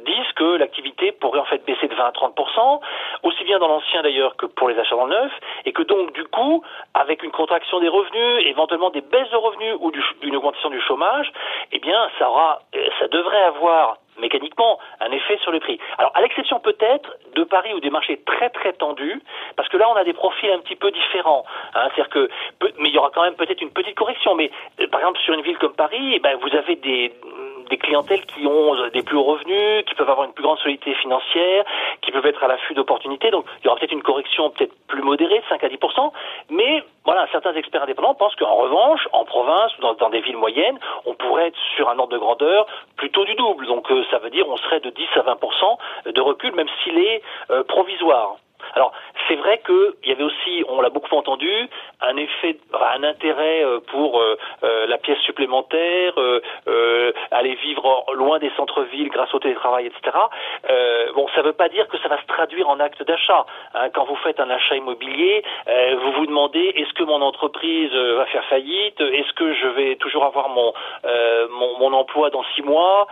disent 0.06 0.32
que 0.36 0.58
l'activité 0.58 1.12
pourrait 1.12 1.40
en 1.40 1.46
fait 1.58 1.66
baisser 1.66 1.88
de 1.88 1.96
20 1.96 2.04
à 2.04 2.12
30% 2.12 2.80
aussi 3.24 3.44
bien 3.44 3.60
dans 3.60 3.68
l'ancien 3.68 4.02
d'ailleurs 4.02 4.36
que 4.36 4.46
pour 4.46 4.70
les 4.70 4.78
achats 4.78 4.96
dans 4.96 5.06
le 5.06 5.16
neuf, 5.16 5.32
et 5.66 5.72
que 5.72 5.84
donc 5.84 6.14
du 6.14 6.24
coup, 6.26 6.64
avec 6.94 7.24
une 7.24 7.32
contraction 7.32 7.80
des 7.80 7.90
revenus, 7.90 8.46
éventuellement 8.46 8.90
des 8.90 9.02
baisses 9.02 9.30
de 9.32 9.38
revenus 9.38 9.76
ou 9.80 9.92
du, 9.92 10.04
une 10.22 10.36
augmentation 10.36 10.70
du 10.70 10.82
chômage, 10.82 11.32
eh 11.72 11.80
bien 11.80 12.10
ça 12.20 12.30
aura, 12.30 12.62
ça 13.00 13.08
devrait 13.08 13.44
avoir 13.44 13.98
mécaniquement 14.20 14.80
un 15.00 15.12
effet 15.12 15.38
sur 15.44 15.52
le 15.52 15.60
prix. 15.60 15.80
Alors 15.98 16.12
à 16.16 16.22
l'exception 16.22 16.60
peut-être 16.60 17.18
de 17.36 17.44
Paris 17.44 17.74
ou 17.74 17.80
des 17.80 17.90
marchés 17.90 18.22
très 18.26 18.50
très 18.50 18.74
tendus, 18.74 19.22
parce 19.56 19.70
que 19.70 19.78
là 19.78 19.88
on 19.90 19.96
a 19.96 20.04
des 20.04 20.14
profils 20.14 20.50
un 20.52 20.60
petit 20.60 20.76
peu 20.76 20.92
différents. 20.92 21.46
Hein, 21.76 21.90
c'est-à-dire 21.94 22.10
que, 22.10 22.30
mais 22.80 22.90
il 22.90 22.96
y 22.96 22.98
aura 22.98 23.12
quand 23.14 23.24
même 23.24 23.36
peut-être 23.36 23.62
une 23.62 23.72
petite 23.72 23.96
correction. 23.96 24.36
Mais 24.36 24.52
euh, 24.80 24.88
par 24.88 25.02
exemple 25.02 25.20
sur 25.20 25.34
une 25.34 25.42
ville 25.42 25.58
comme 25.58 25.74
Paris, 25.74 26.14
eh 26.16 26.20
ben, 26.20 26.38
vous 26.38 26.56
avez 26.56 26.76
des 26.76 27.14
des 27.70 27.78
clientèles 27.78 28.26
qui 28.26 28.46
ont 28.46 28.76
des 28.94 29.04
plus 29.04 29.18
hauts 29.18 29.24
revenus, 29.24 29.86
qui 29.86 29.96
peuvent 29.96 30.10
avoir 30.10 30.26
une 30.26 30.34
plus 30.34 30.44
grande 30.44 30.60
solidité 30.60 30.94
financière, 30.96 31.64
qui 32.02 32.12
peuvent 32.12 32.26
être 32.26 32.44
à 32.44 32.48
l'affût 32.48 32.74
d'opportunités. 32.74 33.32
Donc 33.32 33.46
il 33.62 33.66
y 33.66 33.68
aura 33.68 33.78
peut-être 33.78 33.92
une 33.92 34.04
correction 34.04 34.50
peut-être 34.50 34.74
plus 34.88 35.02
modérée, 35.02 35.40
de 35.40 35.46
5 35.50 35.64
à 35.64 35.70
10 35.70 35.78
mais 36.50 36.84
voilà, 37.06 37.28
certains 37.32 37.54
experts 37.54 37.84
indépendants 37.84 38.14
pensent 38.16 38.36
qu'en 38.36 38.56
revanche, 38.56 39.08
en 39.14 39.26
province 39.26 39.78
ou 39.78 39.82
dans, 39.82 39.94
dans, 39.94 40.10
des 40.10 40.22
villes 40.22 40.38
moyennes, 40.38 40.78
on 41.06 41.14
pourrait 41.14 41.48
être 41.48 41.60
sur 41.76 41.90
un 41.90 41.98
ordre 41.98 42.14
de 42.14 42.18
grandeur 42.18 42.66
plutôt 42.98 43.26
du 43.26 43.36
double. 43.36 43.66
Donc 43.68 43.90
euh, 43.92 44.04
ça 44.12 44.18
veut 44.20 44.30
dire 44.30 44.46
on 44.48 44.58
serait 44.58 44.80
de 44.80 44.90
10 44.90 45.08
à 45.16 45.22
20 45.22 45.38
de 46.12 46.22
recul, 46.22 46.54
même 46.54 46.68
s'il 46.84 46.98
est 46.98 47.22
euh, 47.50 47.64
provisoire. 47.64 48.38
Alors, 48.74 48.92
c'est 49.28 49.36
vrai 49.36 49.62
qu'il 49.66 50.10
y 50.10 50.12
avait 50.12 50.24
aussi, 50.24 50.64
on 50.70 50.82
l'a 50.82 50.90
beaucoup 50.90 51.16
entendu, 51.16 51.52
un 52.02 52.18
effet, 52.18 52.58
un 52.96 53.04
intérêt 53.04 53.64
euh, 53.64 53.80
pour 53.88 54.20
euh, 54.20 54.38
euh, 54.64 54.88
la 54.88 54.98
pièce 54.98 55.20
supplémentaire, 55.20 56.14
aller 57.32 57.56
vivre 57.56 58.06
loin 58.14 58.40
des 58.40 58.52
centres-villes 58.56 59.10
grâce 59.10 59.34
au 59.34 59.40
télétravail, 59.40 59.88
etc. 59.88 60.18
bon, 61.16 61.28
ça 61.34 61.42
ne 61.42 61.48
veut 61.48 61.54
pas 61.54 61.70
dire 61.70 61.88
que 61.88 61.98
ça 62.00 62.08
va 62.08 62.20
se 62.22 62.28
traduire 62.28 62.70
en 62.70 62.80
acte 62.80 63.04
d'achat. 63.04 63.46
Hein. 63.74 63.90
Quand 63.94 64.06
vous 64.06 64.16
faites 64.18 64.40
un 64.40 64.50
achat 64.50 64.76
immobilier, 64.76 65.44
vous 66.02 66.12
vous 66.14 66.26
demandez 66.26 66.74
est-ce 66.76 66.94
que 66.94 67.04
mon 67.04 67.22
entreprise 67.22 67.94
va 67.94 68.26
faire 68.28 68.46
faillite? 68.46 69.00
Est-ce 69.00 69.34
que 69.34 69.54
je 69.54 69.68
vais 69.68 69.96
toujours 69.96 70.26
avoir 70.26 70.50
mon, 70.50 70.74
mon, 71.50 71.78
mon 71.80 71.94
emploi 71.94 72.30
dans 72.30 72.44
six 72.56 72.62
mois? 72.62 73.08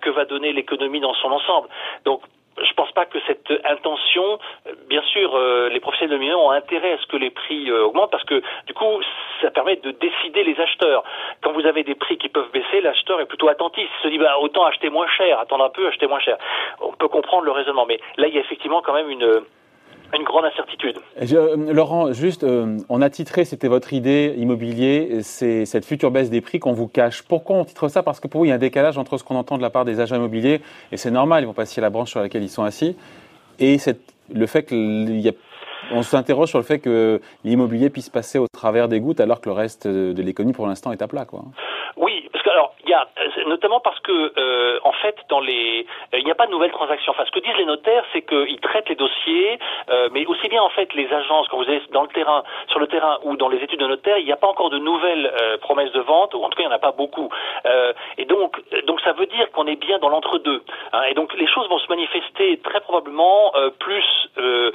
Que 0.00 0.10
va 0.10 0.24
donner 0.24 0.52
l'économie 0.52 1.00
dans 1.00 1.14
son 1.14 1.30
ensemble? 1.32 1.68
Donc 2.04 2.22
je 2.64 2.72
pense 2.74 2.90
pas 2.92 3.06
que 3.06 3.18
cette 3.26 3.52
intention, 3.64 4.38
bien 4.88 5.02
sûr, 5.02 5.34
euh, 5.36 5.68
les 5.68 5.80
professionnels 5.80 6.18
de 6.18 6.22
l'immobilier 6.22 6.34
ont 6.34 6.50
intérêt 6.50 6.92
à 6.92 6.98
ce 6.98 7.06
que 7.06 7.16
les 7.16 7.30
prix 7.30 7.70
euh, 7.70 7.84
augmentent 7.84 8.10
parce 8.10 8.24
que 8.24 8.42
du 8.66 8.74
coup, 8.74 9.00
ça 9.40 9.50
permet 9.50 9.76
de 9.76 9.90
décider 9.92 10.44
les 10.44 10.58
acheteurs. 10.60 11.04
Quand 11.42 11.52
vous 11.52 11.66
avez 11.66 11.84
des 11.84 11.94
prix 11.94 12.18
qui 12.18 12.28
peuvent 12.28 12.50
baisser, 12.52 12.80
l'acheteur 12.80 13.20
est 13.20 13.26
plutôt 13.26 13.48
attentif. 13.48 13.88
Il 14.00 14.02
se 14.02 14.08
dit 14.08 14.18
bah, 14.18 14.38
autant 14.40 14.64
acheter 14.64 14.90
moins 14.90 15.08
cher, 15.08 15.38
attendre 15.38 15.64
un 15.64 15.70
peu, 15.70 15.86
acheter 15.86 16.06
moins 16.06 16.20
cher. 16.20 16.38
On 16.80 16.92
peut 16.92 17.08
comprendre 17.08 17.44
le 17.44 17.52
raisonnement, 17.52 17.86
mais 17.86 18.00
là, 18.16 18.28
il 18.28 18.34
y 18.34 18.38
a 18.38 18.40
effectivement 18.40 18.82
quand 18.82 18.92
même 18.92 19.10
une 19.10 19.42
une 20.14 20.24
grande 20.24 20.44
incertitude. 20.44 20.98
Euh, 21.20 21.72
Laurent, 21.72 22.12
juste, 22.12 22.44
euh, 22.44 22.78
on 22.88 23.02
a 23.02 23.10
titré, 23.10 23.44
c'était 23.44 23.68
votre 23.68 23.92
idée 23.92 24.34
immobilier, 24.38 25.22
c'est 25.22 25.64
cette 25.66 25.84
future 25.84 26.10
baisse 26.10 26.30
des 26.30 26.40
prix 26.40 26.58
qu'on 26.58 26.72
vous 26.72 26.88
cache. 26.88 27.22
Pourquoi 27.22 27.56
on 27.56 27.64
titre 27.64 27.88
ça? 27.88 28.02
Parce 28.02 28.20
que 28.20 28.28
pour 28.28 28.40
vous, 28.40 28.44
il 28.46 28.48
y 28.48 28.52
a 28.52 28.54
un 28.54 28.58
décalage 28.58 28.98
entre 28.98 29.18
ce 29.18 29.24
qu'on 29.24 29.36
entend 29.36 29.56
de 29.56 29.62
la 29.62 29.70
part 29.70 29.84
des 29.84 30.00
agents 30.00 30.16
immobiliers, 30.16 30.60
et 30.92 30.96
c'est 30.96 31.10
normal, 31.10 31.42
ils 31.42 31.46
vont 31.46 31.52
passer 31.52 31.80
à 31.80 31.82
la 31.82 31.90
branche 31.90 32.10
sur 32.10 32.20
laquelle 32.20 32.42
ils 32.42 32.48
sont 32.48 32.64
assis, 32.64 32.96
et 33.58 33.78
cette, 33.78 34.00
le 34.32 34.46
fait 34.46 34.64
qu'il 34.64 35.20
y 35.20 35.28
a 35.28 35.32
on 35.92 36.02
s'interroge 36.02 36.48
sur 36.48 36.58
le 36.58 36.64
fait 36.64 36.80
que 36.80 37.20
l'immobilier 37.44 37.88
puisse 37.88 38.10
passer 38.10 38.38
au 38.38 38.46
travers 38.52 38.88
des 38.88 39.00
gouttes 39.00 39.20
alors 39.20 39.40
que 39.40 39.48
le 39.48 39.54
reste 39.54 39.86
de 39.86 40.22
l'économie 40.22 40.52
pour 40.52 40.66
l'instant 40.66 40.92
est 40.92 41.00
à 41.00 41.08
plat. 41.08 41.24
Quoi. 41.24 41.44
Oui, 41.96 42.07
il 42.88 42.92
y 42.92 42.94
a 42.94 43.06
notamment 43.46 43.80
parce 43.80 44.00
que 44.00 44.32
euh, 44.38 44.80
en 44.82 44.92
fait 44.92 45.16
dans 45.28 45.40
les 45.40 45.86
il 46.14 46.24
n'y 46.24 46.30
a 46.30 46.34
pas 46.34 46.46
de 46.46 46.50
nouvelles 46.50 46.70
transactions. 46.70 47.12
Enfin, 47.12 47.24
ce 47.26 47.30
que 47.30 47.40
disent 47.40 47.56
les 47.58 47.66
notaires, 47.66 48.04
c'est 48.12 48.22
qu'ils 48.22 48.60
traitent 48.60 48.88
les 48.88 48.94
dossiers, 48.94 49.58
euh, 49.90 50.08
mais 50.12 50.24
aussi 50.24 50.48
bien 50.48 50.62
en 50.62 50.70
fait 50.70 50.94
les 50.94 51.12
agences 51.12 51.48
quand 51.48 51.58
vous 51.58 51.70
êtes 51.70 51.90
dans 51.92 52.02
le 52.02 52.08
terrain, 52.08 52.42
sur 52.68 52.80
le 52.80 52.86
terrain 52.86 53.18
ou 53.24 53.36
dans 53.36 53.50
les 53.50 53.58
études 53.58 53.80
de 53.80 53.86
notaire, 53.86 54.16
il 54.16 54.24
n'y 54.24 54.32
a 54.32 54.36
pas 54.36 54.46
encore 54.46 54.70
de 54.70 54.78
nouvelles 54.78 55.30
euh, 55.40 55.58
promesses 55.58 55.92
de 55.92 56.00
vente, 56.00 56.32
ou 56.34 56.42
en 56.42 56.48
tout 56.48 56.56
cas 56.56 56.62
il 56.62 56.68
n'y 56.68 56.72
en 56.72 56.76
a 56.76 56.78
pas 56.78 56.92
beaucoup. 56.92 57.28
Euh, 57.66 57.92
et 58.16 58.24
donc 58.24 58.58
donc 58.86 59.02
ça 59.02 59.12
veut 59.12 59.26
dire 59.26 59.50
qu'on 59.52 59.66
est 59.66 59.76
bien 59.76 59.98
dans 59.98 60.08
l'entre-deux. 60.08 60.62
Hein, 60.94 61.02
et 61.10 61.14
donc 61.14 61.34
les 61.34 61.46
choses 61.46 61.68
vont 61.68 61.78
se 61.78 61.88
manifester 61.88 62.58
très 62.64 62.80
probablement 62.80 63.52
euh, 63.54 63.70
plus 63.78 64.06
euh, 64.38 64.72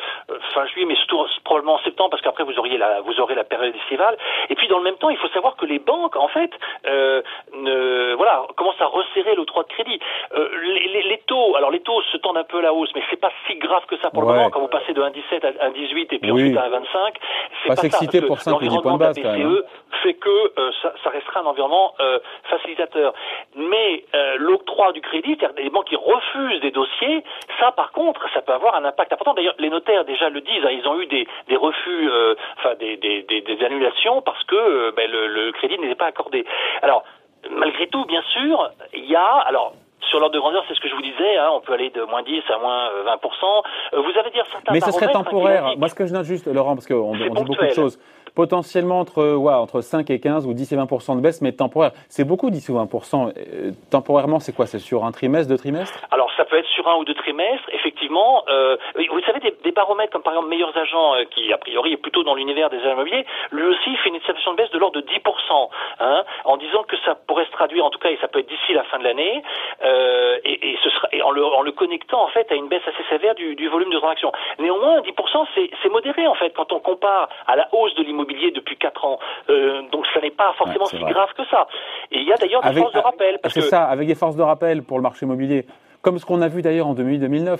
fin 0.54 0.68
juillet, 0.68 0.86
mais 0.86 0.96
surtout 0.96 1.26
probablement 1.44 1.76
en 1.76 1.84
septembre, 1.84 2.12
parce 2.12 2.22
qu'après 2.22 2.44
vous 2.44 2.60
auriez 2.60 2.78
la 2.78 3.02
vous 3.02 3.20
aurez 3.20 3.34
la 3.34 3.44
période 3.44 3.76
estivale. 3.76 4.18
Et 4.50 4.56
puis 4.56 4.68
dans 4.68 4.78
le 4.78 4.84
même 4.84 4.98
temps, 4.98 5.10
il 5.10 5.18
faut 5.18 5.30
savoir 5.30 5.56
que 5.56 5.66
les 5.66 5.80
banques 5.80 6.16
en 6.16 6.28
fait 6.28 6.52
ne, 6.86 8.03
voilà 8.16 8.44
commencent 8.56 8.82
à 8.82 8.86
resserrer 8.86 9.36
l'octroi 9.36 9.64
de 9.64 9.70
crédit. 9.70 10.00
les, 10.36 10.88
les, 10.88 11.04
les 11.04 11.18
taux, 11.28 11.56
alors 11.56 11.72
les 11.72 11.82
taux 11.82 12.02
se 12.12 12.18
tendent 12.18 12.38
un 12.38 12.44
peu 12.44 12.60
à 12.60 12.62
la 12.62 12.74
hausse, 12.74 12.92
mais 12.96 13.04
c'est 13.10 13.20
pas 13.20 13.32
si 13.48 13.56
grave 13.56 13.86
que 13.88 13.98
ça 13.98 14.10
pour 14.10 14.24
ouais. 14.24 14.30
le 14.30 14.36
moment. 14.36 14.50
Quand 14.50 14.62
vous 14.62 14.68
passez 14.68 14.94
de 14.94 15.02
1,17 15.02 15.46
à 15.46 15.70
1,18 15.70 16.08
et 16.12 16.20
puis 16.20 16.32
oui. 16.32 16.44
ensuite 16.44 16.58
à 16.58 16.70
1,25, 16.70 17.14
c'est 17.62 17.68
pas, 17.70 17.76
pas 17.76 17.82
s'exciter 17.82 18.22
pour 18.22 18.40
5 18.40 18.62
ou 18.62 18.68
10 18.68 18.78
points 18.82 18.94
de 18.94 18.98
base 18.98 19.20
quand 19.22 19.32
même. 19.32 19.62
fait 20.02 20.14
que 20.16 20.30
euh, 20.30 20.72
ça, 20.82 20.94
ça, 21.04 21.10
restera 21.10 21.42
un 21.42 21.46
environnement 21.46 21.94
euh, 22.00 22.20
facilitateur. 22.50 23.14
Mais 23.56 24.04
euh, 24.16 24.36
l'octroi 24.38 24.92
du 24.92 25.02
crédit, 25.02 25.36
c'est-à-dire 25.40 25.64
des 25.64 25.70
banques 25.70 25.88
qui 25.88 25.96
refusent 25.96 26.62
des 26.62 26.72
dossiers, 26.72 27.24
ça 27.60 27.72
par 27.72 27.92
contre, 27.92 28.28
ça 28.34 28.42
peut 28.42 28.54
avoir 28.54 28.76
un 28.76 28.86
impact 28.86 29.14
important. 29.14 29.34
D'ailleurs, 29.34 29.56
les 29.60 29.70
notaires 29.70 30.06
déjà 30.06 30.30
le 30.30 30.42
disent, 30.42 30.66
hein, 30.66 30.72
ils 30.72 30.88
ont 30.88 31.00
eu 31.00 31.06
des, 31.06 31.28
des 31.48 31.56
refus, 31.56 32.10
euh, 32.10 32.36
enfin 32.58 32.76
des, 32.76 32.98
des, 32.98 33.24
des, 33.24 33.42
des, 33.42 33.66
annulations 33.66 34.22
parce 34.22 34.44
que 34.44 34.56
euh, 34.56 34.92
ben, 34.96 35.10
le, 35.10 35.28
le 35.28 35.52
crédit 35.52 35.78
n'était 35.80 35.96
pas 35.96 36.08
accordé. 36.08 36.46
Alors 36.82 37.04
malgré 37.52 37.88
tout, 37.88 38.06
bien 38.06 38.22
sûr, 38.34 38.72
il 38.94 39.06
y 39.06 39.16
a 39.16 39.38
alors 39.46 39.74
sur 40.10 40.20
l'ordre 40.20 40.36
de 40.36 40.40
grandeur, 40.40 40.64
c'est 40.68 40.76
ce 40.76 40.82
que 40.82 40.90
je 40.90 40.96
vous 40.96 41.02
disais, 41.02 41.38
hein, 41.38 41.50
on 41.54 41.62
peut 41.62 41.74
aller 41.74 41.90
de 41.90 42.04
moins 42.04 42.22
10 42.24 42.42
à 42.50 42.60
moins 42.60 42.90
20%. 43.06 43.64
vous 43.94 44.20
avez 44.20 44.30
dire 44.32 44.46
certains 44.52 44.74
Mais 44.74 44.82
ce 44.82 44.92
serait 44.92 45.12
temporaire. 45.12 45.74
Moi, 45.78 45.88
ce 45.88 45.96
que 45.96 46.06
je 46.06 46.14
note 46.14 46.26
juste, 46.26 46.46
Laurent, 46.48 46.76
parce 46.76 46.88
qu'on 46.88 47.16
dit 47.16 47.30
beaucoup 47.30 47.56
de 47.56 47.70
choses 47.70 48.00
potentiellement 48.36 49.00
entre, 49.00 49.36
ouais, 49.36 49.54
entre 49.54 49.82
5 49.82 50.10
et 50.10 50.20
15 50.20 50.48
ou 50.48 50.54
10 50.54 50.74
et 50.74 50.76
20 50.76 51.16
de 51.16 51.22
baisse, 51.22 51.42
mais 51.42 51.52
temporaire. 51.52 51.92
C'est 52.10 52.24
beaucoup 52.26 52.50
10 52.50 52.70
ou 52.70 52.74
20% 52.74 53.34
euh, 53.38 53.72
Temporairement, 53.92 54.40
c'est 54.40 54.56
quoi? 54.56 54.66
C'est 54.66 54.80
sur 54.80 55.06
un 55.06 55.12
trimestre, 55.12 55.50
deux 55.50 55.58
trimestres? 55.58 56.00
Alors, 56.12 56.32
ça 56.36 56.46
peut 56.46 56.58
être 56.58 56.68
sur 56.68 56.88
un 56.88 56.96
ou 56.96 57.06
deux 57.06 57.14
trimestres, 57.14 57.70
effectivement. 57.72 58.44
Euh, 58.50 58.78
vous 58.96 59.22
savez, 59.22 59.40
des, 59.40 59.72
baromètres 59.72 60.12
comme 60.12 60.22
par 60.22 60.34
exemple 60.34 60.50
Meilleurs 60.50 60.76
Agents, 60.78 61.16
euh, 61.16 61.24
qui 61.26 61.52
a 61.52 61.58
priori 61.58 61.94
est 61.94 61.98
plutôt 61.98 62.24
dans 62.24 62.36
l'univers 62.36 62.70
des 62.70 62.78
immobiliers, 62.78 63.26
lui 63.52 63.64
aussi 63.64 63.96
fait 63.98 64.10
une 64.10 64.16
estimation 64.16 64.52
de 64.52 64.58
baisse 64.58 64.70
de 64.72 64.78
l'ordre 64.78 65.02
de 65.02 65.06
10% 65.06 65.70
hein, 66.00 66.24
en 66.46 66.58
disant 66.58 66.84
que 66.84 66.96
ça 67.06 67.16
pourrait 67.16 67.46
se 67.46 67.52
traduire, 67.52 67.86
en 67.86 67.90
tout 67.90 68.00
cas, 68.00 68.10
et 68.10 68.18
ça 68.22 68.28
peut 68.28 68.40
être 68.40 68.50
d'ici 68.50 68.74
la 68.74 68.84
fin 68.84 69.00
de 69.00 69.04
l'année, 69.04 69.42
euh, 69.84 70.38
et, 70.44 70.78
ce 70.84 70.90
sera, 70.90 71.08
en, 71.24 71.32
le, 71.32 71.72
connectant 71.72 72.24
en 72.24 72.28
fait 72.28 72.52
à 72.52 72.56
une 72.56 72.68
baisse 72.68 72.84
assez 72.88 73.04
sévère 73.10 73.36
du, 73.36 73.68
volume 73.68 73.90
de 73.90 73.98
transactions. 73.98 74.32
Néanmoins, 74.60 75.02
10% 75.02 75.48
c'est 75.82 75.90
modéré 75.90 76.28
en 76.28 76.36
fait 76.36 76.52
quand 76.52 76.72
on 76.72 76.80
compare 76.80 77.30
à 77.48 77.56
la 77.56 77.68
hausse 77.74 77.96
de 77.96 78.04
l'immobilier 78.04 78.23
depuis 78.52 78.78
4 78.78 79.06
ans. 79.06 79.20
Euh, 79.50 79.82
donc 79.92 80.06
ça 80.14 80.22
n'est 80.22 80.32
pas 80.32 80.54
forcément 80.58 80.86
si 80.86 80.98
grave 81.00 81.30
que 81.38 81.46
ça. 81.50 81.68
Et 82.12 82.20
il 82.20 82.28
y 82.28 82.34
a 82.34 82.36
d'ailleurs 82.36 82.62
des 82.62 82.74
forces 82.74 82.94
de 82.94 83.00
rappel. 83.00 83.40
C'est 83.48 83.62
ça, 83.62 83.84
avec 83.86 84.08
des 84.08 84.16
forces 84.16 84.36
de 84.36 84.44
rappel 84.44 84.84
pour 84.84 84.98
le 84.98 85.04
marché 85.04 85.26
immobilier. 85.26 85.66
Comme 86.02 86.20
ce 86.20 86.26
qu'on 86.26 86.42
a 86.42 86.48
vu 86.48 86.62
d'ailleurs 86.62 86.88
en 86.88 86.96
2008-2009. 86.96 87.60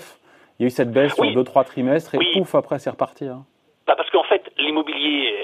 Il 0.58 0.62
y 0.62 0.64
a 0.64 0.68
eu 0.68 0.70
cette 0.70 0.92
baisse 0.92 1.14
sur 1.14 1.24
2-3 1.24 1.64
trimestres 1.64 2.14
et 2.14 2.18
pouf, 2.32 2.54
après 2.54 2.78
c'est 2.78 2.90
reparti. 2.90 3.26
Hein. 3.26 3.44
Bah 3.86 3.94
parce 3.96 4.08
qu'en 4.10 4.22
fait, 4.22 4.42
l'immobilier, 4.56 5.34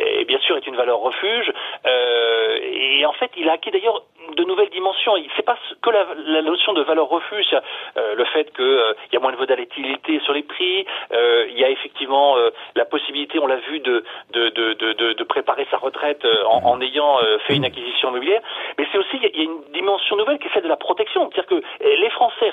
est 0.57 0.67
une 0.67 0.77
valeur 0.77 0.99
refuge. 0.99 1.53
Euh, 1.87 2.59
et 2.63 3.07
en 3.07 3.13
fait, 3.13 3.31
il 3.37 3.49
a 3.49 3.53
acquis 3.53 3.71
d'ailleurs 3.71 4.03
de 4.35 4.45
nouvelles 4.45 4.71
dimensions. 4.71 5.15
C'est 5.37 5.45
pas 5.45 5.57
que 5.83 5.91
la, 5.91 6.43
notion 6.43 6.73
de 6.73 6.83
valeur 6.83 7.09
refuge, 7.09 7.55
euh, 7.97 8.15
le 8.15 8.25
fait 8.27 8.53
qu'il 8.55 8.65
euh, 8.65 8.95
y 9.13 9.17
a 9.17 9.21
moins 9.21 9.33
de 9.33 9.37
volatilité 9.37 10.21
sur 10.21 10.33
les 10.33 10.43
prix, 10.43 10.87
euh, 11.13 11.47
il 11.49 11.59
y 11.59 11.65
a 11.65 11.71
effectivement 11.71 12.37
la 12.75 12.85
possibilité, 12.85 13.39
on 13.39 13.47
l'a 13.47 13.57
vu, 13.57 13.81
de 13.81 14.05
de, 14.31 14.49
de, 14.49 15.13
de, 15.13 15.25
préparer 15.25 15.67
sa 15.71 15.77
retraite 15.77 16.27
en, 16.47 16.81
ayant 16.81 17.19
fait 17.47 17.57
une 17.57 17.65
acquisition 17.65 18.11
immobilière. 18.11 18.41
Mais 18.79 18.87
c'est 18.91 18.99
aussi, 18.99 19.17
il 19.17 19.23
y 19.23 19.41
a 19.41 19.45
une 19.45 19.63
dimension 19.73 20.17
nouvelle 20.17 20.39
qui 20.39 20.49
est 20.49 20.51
celle 20.55 20.65
de 20.65 20.69
la 20.69 20.77
protection. 20.77 21.31
C'est-à-dire 21.31 21.61
que 21.61 21.85
les 21.85 22.11
Français, 22.11 22.53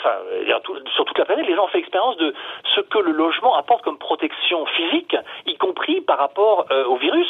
sur 0.95 1.05
toute 1.05 1.17
la 1.17 1.25
planète, 1.25 1.47
les 1.47 1.55
gens 1.55 1.65
ont 1.65 1.69
fait 1.69 1.79
expérience 1.79 2.17
de 2.17 2.33
ce 2.75 2.81
que 2.81 2.99
le 2.99 3.11
logement 3.11 3.55
apporte 3.55 3.83
comme 3.83 3.97
protection 3.97 4.65
physique, 4.65 5.15
y 5.45 5.57
compris 5.57 6.01
par 6.01 6.17
rapport 6.17 6.65
au 6.87 6.95
virus 6.97 7.27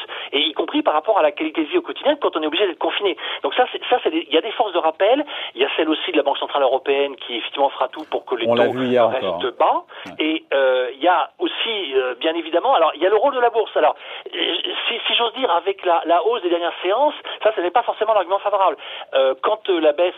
compris 0.58 0.82
par 0.82 0.94
rapport 0.94 1.18
à 1.18 1.22
la 1.22 1.32
qualité 1.32 1.64
de 1.64 1.70
vie 1.70 1.78
au 1.78 1.82
quotidien 1.82 2.18
quand 2.20 2.36
on 2.36 2.42
est 2.42 2.48
obligé 2.48 2.68
d'être 2.68 2.80
confiné. 2.80 3.16
Donc 3.44 3.54
ça, 3.54 3.66
il 4.12 4.34
y 4.34 4.38
a 4.38 4.42
des 4.42 4.52
forces 4.52 4.74
de 4.74 4.80
rappel. 4.80 5.24
Il 5.56 5.62
y 5.62 5.66
a 5.66 5.70
celle 5.78 5.90
aussi 5.90 6.12
de 6.12 6.18
la 6.18 6.24
Banque 6.24 6.40
centrale 6.40 6.64
européenne 6.64 7.16
qui 7.16 7.38
effectivement 7.38 7.70
fera 7.70 7.88
tout 7.88 8.06
pour 8.10 8.26
que 8.26 8.36
les 8.36 8.46
taux 8.46 8.54
restent 8.54 9.58
bas. 9.58 9.84
Et 10.20 10.44
euh, 10.54 10.90
il 10.94 11.04
y 11.04 11.08
a 11.08 11.30
aussi, 11.40 11.94
euh, 11.96 12.16
bien 12.20 12.34
évidemment, 12.34 12.74
alors 12.76 12.92
il 12.96 13.02
y 13.02 13.06
a 13.06 13.10
le 13.10 13.16
rôle 13.16 13.36
de 13.36 13.40
la 13.40 13.50
bourse. 13.50 13.76
Alors, 13.76 13.96
euh, 14.26 14.56
si, 14.88 14.96
si 15.08 15.14
j'ose 15.16 15.34
dire, 15.34 15.52
avec 15.52 15.86
la, 15.86 16.02
la, 16.06 16.26
hausse 16.26 16.42
des 16.42 16.50
dernières 16.50 16.74
séances, 16.82 17.14
ça, 17.44 17.54
ce 17.56 17.62
n'est 17.62 17.72
pas 17.72 17.84
forcément 17.84 18.14
l'argument 18.14 18.40
favorable. 18.40 18.78
Euh, 19.14 19.36
quand 19.42 19.70
la 19.70 19.94
baisse 19.94 20.14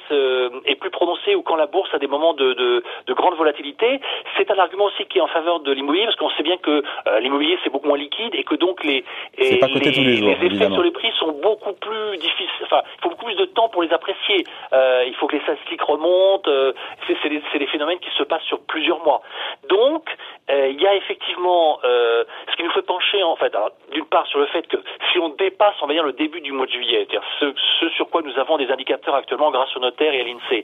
est 0.65 0.75
plus 0.75 0.89
prononcée 0.89 1.35
ou 1.35 1.41
quand 1.41 1.55
la 1.55 1.65
bourse 1.67 1.93
a 1.93 1.99
des 1.99 2.07
moments 2.07 2.33
de, 2.33 2.53
de, 2.53 2.83
de 3.07 3.13
grande 3.13 3.35
volatilité, 3.35 3.99
c'est 4.37 4.49
un 4.51 4.57
argument 4.57 4.85
aussi 4.85 5.05
qui 5.05 5.17
est 5.17 5.21
en 5.21 5.27
faveur 5.27 5.59
de 5.59 5.71
l'immobilier 5.71 6.05
parce 6.05 6.15
qu'on 6.15 6.29
sait 6.31 6.43
bien 6.43 6.57
que 6.57 6.83
l'immobilier 7.19 7.57
c'est 7.63 7.69
beaucoup 7.69 7.87
moins 7.87 7.97
liquide 7.97 8.33
et 8.35 8.43
que 8.43 8.55
donc 8.55 8.83
les, 8.83 9.03
les, 9.37 9.59
les, 9.59 10.18
effets 10.27 10.71
sur 10.71 10.83
les 10.83 10.91
prix 10.91 11.11
sont 11.19 11.31
beaucoup 11.31 11.73
plus 11.73 12.17
difficiles. 12.17 12.63
Enfin, 12.63 12.81
il 12.97 13.01
faut 13.01 13.09
beaucoup 13.09 13.25
plus 13.25 13.35
de 13.35 13.45
temps 13.45 13.69
pour 13.69 13.83
les 13.83 13.91
apprécier. 13.93 14.45
Euh, 14.73 15.03
il 15.07 15.13
faut 15.15 15.27
que 15.27 15.35
les 15.35 15.41
statistiques 15.43 15.81
remontent. 15.81 16.49
Euh, 16.49 16.73
c'est 17.07 17.29
des, 17.29 17.41
des, 17.59 17.67
phénomènes 17.67 17.99
qui 17.99 18.09
se 18.17 18.23
passent 18.23 18.43
sur 18.43 18.59
plusieurs 18.61 19.03
mois. 19.03 19.21
Donc, 19.69 20.09
euh, 20.49 20.69
il 20.69 20.81
y 20.81 20.87
a 20.87 20.95
effectivement 20.95 21.79
euh, 21.83 22.23
ce 22.51 22.55
qui 22.55 22.63
nous 22.63 22.71
fait 22.71 22.81
pencher 22.81 23.23
en 23.23 23.35
fait, 23.35 23.55
d'une 23.91 24.05
part 24.05 24.27
sur 24.27 24.39
le 24.39 24.47
fait 24.47 24.67
que 24.67 24.77
si 25.11 25.19
on 25.19 25.29
dépasse, 25.29 25.75
on 25.81 25.87
va 25.87 25.93
dire 25.93 26.03
le 26.03 26.13
début 26.13 26.41
du 26.41 26.51
mois 26.51 26.65
de 26.65 26.71
juillet, 26.71 27.07
c'est-à-dire 27.09 27.27
ce, 27.39 27.53
ce, 27.79 27.89
sur 27.89 28.09
quoi 28.09 28.21
nous 28.21 28.37
avons 28.39 28.57
des 28.57 28.71
indicateurs 28.71 29.15
actuellement 29.15 29.51
grâce 29.51 29.75
au 29.75 29.79
notaire 29.79 30.13
et 30.13 30.21
à 30.21 30.23
l'Insee, 30.23 30.63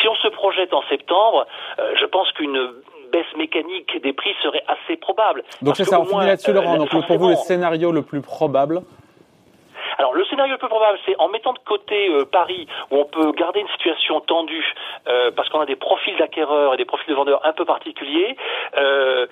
si 0.00 0.08
on 0.08 0.14
se 0.16 0.28
projette 0.28 0.72
en 0.72 0.82
septembre, 0.88 1.46
je 1.94 2.04
pense 2.06 2.30
qu'une 2.32 2.72
baisse 3.10 3.26
mécanique 3.36 4.00
des 4.02 4.12
prix 4.12 4.34
serait 4.42 4.64
assez 4.66 4.96
probable. 4.96 5.42
Donc 5.62 5.76
c'est 5.76 5.84
ça, 5.84 6.00
on 6.00 6.04
finit 6.04 6.26
là-dessus, 6.26 6.52
Laurent. 6.52 6.76
Donc 6.76 6.90
pour 6.90 7.18
vous, 7.18 7.28
le 7.28 7.36
scénario 7.36 7.92
le 7.92 8.02
plus 8.02 8.20
probable, 8.20 8.82
alors 9.98 10.14
le 10.14 10.24
scénario 10.26 10.52
le 10.52 10.58
plus 10.58 10.68
probable, 10.68 10.98
c'est 11.04 11.16
en 11.18 11.28
mettant 11.28 11.52
de 11.52 11.58
côté 11.58 12.08
euh, 12.08 12.24
Paris, 12.24 12.68
où 12.90 12.98
on 12.98 13.04
peut 13.04 13.32
garder 13.32 13.60
une 13.60 13.68
situation 13.68 14.20
tendue, 14.20 14.64
euh, 15.08 15.32
parce 15.34 15.48
qu'on 15.48 15.60
a 15.60 15.66
des 15.66 15.76
profils 15.76 16.16
d'acquéreurs 16.16 16.74
et 16.74 16.76
des 16.76 16.84
profils 16.84 17.08
de 17.08 17.14
vendeurs 17.14 17.44
un 17.44 17.52
peu 17.52 17.64
particuliers. 17.64 18.36
Euh, 18.76 19.26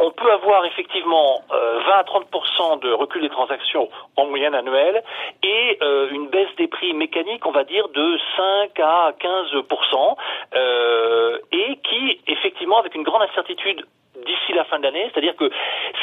on, 0.00 0.10
peut 0.10 0.32
avoir 0.32 0.64
effectivement 0.64 1.42
20 1.50 1.56
à 1.92 2.02
30% 2.02 2.80
de 2.80 2.92
recul 2.92 3.22
des 3.22 3.28
transactions 3.28 3.88
en 4.16 4.26
moyenne 4.26 4.54
annuelle 4.54 5.02
et 5.42 5.78
une 6.10 6.28
baisse 6.28 6.54
des 6.56 6.68
prix 6.68 6.92
mécaniques, 6.94 7.46
on 7.46 7.52
va 7.52 7.64
dire, 7.64 7.88
de 7.88 8.18
5 8.36 8.80
à 8.80 9.12
15% 9.20 10.16
et 11.52 11.76
qui, 11.82 12.20
effectivement, 12.26 12.78
avec 12.78 12.94
une 12.94 13.02
grande 13.02 13.22
incertitude 13.22 13.84
d'ici 14.28 14.52
la 14.52 14.64
fin 14.64 14.78
de 14.78 14.84
l'année. 14.84 15.08
C'est-à-dire 15.10 15.34
que 15.36 15.50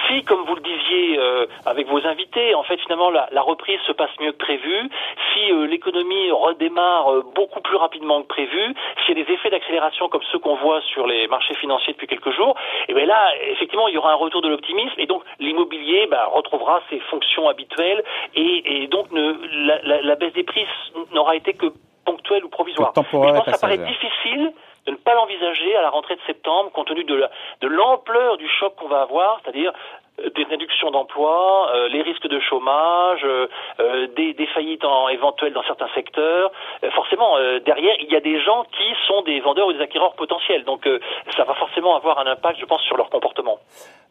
si, 0.08 0.24
comme 0.24 0.44
vous 0.46 0.56
le 0.56 0.62
disiez 0.62 1.20
euh, 1.20 1.46
avec 1.66 1.88
vos 1.88 2.06
invités, 2.06 2.56
en 2.56 2.64
fait 2.64 2.78
finalement 2.78 3.10
la, 3.10 3.30
la, 3.32 3.42
reprise 3.42 3.80
se 3.86 3.92
passe 3.92 4.10
mieux 4.20 4.32
que 4.32 4.38
prévu, 4.38 4.90
si 5.34 5.52
euh, 5.52 5.68
l'économie 5.68 6.32
redémarre 6.32 7.14
euh, 7.14 7.24
beaucoup 7.36 7.62
plus 7.62 7.78
rapidement 7.78 8.22
que 8.24 8.28
prévu, 8.28 8.74
s'il 9.06 9.18
y 9.18 9.22
a 9.22 9.24
des 9.24 9.32
effets 9.32 9.50
d'accélération 9.50 10.10
comme 10.10 10.24
ceux 10.32 10.40
qu'on 10.40 10.56
voit 10.56 10.82
sur 10.82 11.08
les 11.08 11.28
marchés 11.28 11.56
financiers 11.56 11.94
depuis 11.94 12.08
quelques 12.08 12.32
jours, 12.32 12.56
et 12.88 12.92
eh 12.92 12.94
bien 12.94 13.06
là 13.06 13.22
effectivement 13.52 13.88
il 13.88 13.94
y 13.94 13.98
aura 13.98 14.12
un 14.12 14.22
retour 14.26 14.42
de 14.42 14.50
l'optimisme 14.50 15.00
et 15.00 15.06
donc 15.06 15.24
l'immobilier 15.40 16.08
bah, 16.08 16.30
retrouvera 16.34 16.82
ses 16.90 17.00
fonctions 17.12 17.48
habituelles 17.48 18.04
et, 18.34 18.84
et 18.84 18.88
donc 18.88 19.12
ne, 19.12 19.36
la, 19.68 19.82
la, 19.84 20.02
la, 20.02 20.16
baisse 20.16 20.34
des 20.34 20.44
prix 20.44 20.66
n'aura 21.14 21.36
été 21.36 21.54
que 21.54 21.68
ponctuelle 22.06 22.46
ou 22.46 22.50
provisoire. 22.50 22.94
je 22.96 23.02
pense 23.02 23.46
que 23.46 23.52
ça 23.52 23.58
paraît 23.58 23.78
difficile 23.78 24.54
de 24.86 24.92
ne 24.92 24.98
pas 24.98 25.16
l'envisager 25.16 25.76
à 25.76 25.82
la 25.82 25.90
rentrée 25.90 26.16
de 26.16 26.22
septembre, 26.28 26.72
compte 26.72 26.88
tenu 26.88 27.04
de 27.04 27.68
l'ampleur 27.68 28.38
du 28.38 28.48
choc 28.48 28.76
qu'on 28.76 28.88
va 28.88 29.02
avoir, 29.02 29.40
c'est-à-dire 29.44 29.74
euh, 30.20 30.30
des 30.36 30.44
réductions 30.44 30.92
d'emplois, 30.92 31.70
euh, 31.76 31.88
les 31.90 32.02
risques 32.02 32.28
de 32.28 32.40
chômage, 32.40 33.26
euh, 33.26 34.08
des, 34.16 34.34
des, 34.34 34.48
faillites 34.48 34.86
en, 34.86 35.10
éventuelles 35.10 35.54
dans 35.54 35.64
certains 35.64 35.90
secteurs. 35.94 36.52
forcément, 36.94 37.38
derrière, 37.66 37.96
il 38.02 38.12
y 38.12 38.16
a 38.16 38.22
des 38.22 38.42
gens 38.42 38.66
qui 38.72 39.08
sont 39.08 39.22
des 39.24 39.40
vendeurs 39.40 39.68
ou 39.68 39.74
des 39.74 39.82
acquéreurs 39.82 40.14
potentiels. 40.14 40.64
Donc, 40.64 40.88
ça 41.36 41.44
va 41.44 41.54
forcément 41.56 41.96
avoir 41.96 42.20
un 42.20 42.28
impact, 42.28 42.60
je 42.60 42.66
pense, 42.66 42.82
sur 42.82 42.98
leur 42.98 43.10
comportement. 43.10 43.58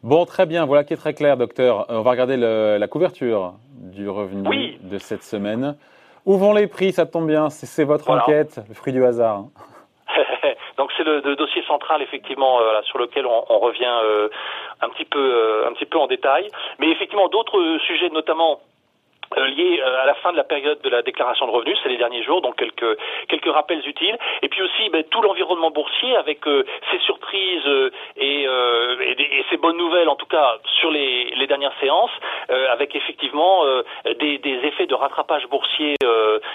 Bon, 0.03 0.25
très 0.25 0.45
bien. 0.45 0.65
Voilà 0.65 0.83
qui 0.83 0.93
est 0.93 0.97
très 0.97 1.13
clair, 1.13 1.37
docteur. 1.37 1.85
On 1.89 2.01
va 2.01 2.11
regarder 2.11 2.37
le, 2.37 2.77
la 2.77 2.87
couverture 2.87 3.53
du 3.71 4.09
revenu 4.09 4.77
de 4.81 4.97
cette 4.97 5.23
semaine. 5.23 5.75
Où 6.25 6.37
vont 6.37 6.53
les 6.53 6.67
prix? 6.67 6.91
Ça 6.91 7.05
tombe 7.05 7.27
bien. 7.27 7.49
C'est 7.49 7.83
votre 7.83 8.09
enquête, 8.09 8.59
le 8.67 8.73
fruit 8.75 8.93
du 8.93 9.03
hasard. 9.03 9.45
C'est 10.97 11.03
le, 11.03 11.35
dossier 11.35 11.63
central 11.63 12.01
effectivement 12.01 12.59
euh, 12.59 12.81
sur 12.83 12.97
lequel 12.97 13.25
on, 13.25 13.59
revient 13.59 13.99
euh, 14.03 14.29
un 14.81 14.89
petit 14.89 15.05
peu 15.05 15.19
euh, 15.19 15.67
un 15.67 15.73
petit 15.73 15.85
peu 15.85 15.97
en 15.97 16.07
détail. 16.07 16.49
Mais 16.79 16.89
effectivement 16.89 17.27
d'autres 17.27 17.77
sujets 17.85 18.09
notamment 18.09 18.59
lié 19.37 19.81
euh, 19.81 20.03
à 20.03 20.05
la 20.05 20.13
fin 20.15 20.31
de 20.31 20.37
la 20.37 20.43
période 20.43 20.79
de 20.81 20.89
la 20.89 21.01
déclaration 21.01 21.47
de 21.47 21.51
revenus, 21.51 21.77
c'est 21.83 21.89
les 21.89 21.97
derniers 21.97 22.23
jours, 22.23 22.41
donc 22.41 22.55
quelques 22.55 22.97
quelques 23.27 23.51
rappels 23.51 23.87
utiles. 23.87 24.17
Et 24.41 24.49
puis 24.49 24.61
aussi 24.61 24.89
ben, 24.89 25.03
tout 25.03 25.21
l'environnement 25.21 25.71
boursier 25.71 26.15
avec 26.15 26.47
euh, 26.47 26.65
ces 26.91 26.99
surprises 26.99 27.63
et, 28.17 28.43
et, 28.43 29.45
ces 29.49 29.57
bonnes 29.57 29.77
nouvelles, 29.77 30.09
en 30.09 30.15
tout 30.15 30.25
cas 30.25 30.57
sur 30.79 30.91
les, 30.91 31.31
les 31.35 31.47
dernières 31.47 31.73
séances, 31.79 32.11
avec 32.69 32.95
effectivement 32.95 33.63
des, 34.19 34.37
des, 34.37 34.59
effets 34.63 34.85
de 34.85 34.95
rattrapage 34.95 35.47
boursier 35.47 35.95